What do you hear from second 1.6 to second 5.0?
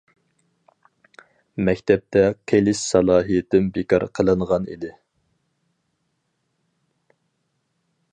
مەكتەپتە قېلىش سالاھىيىتىم بىكار قىلىنغان ئىدى.